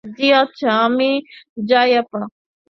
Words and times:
জ্বি 0.09 0.27
আচ্ছা, 0.35 0.69
আমি 0.85 1.09
যাই 1.67 1.89
আপা? 1.97 2.21